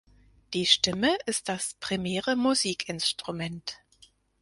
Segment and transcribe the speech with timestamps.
[0.55, 3.77] Die Stimme ist das primäre Musikinstrument.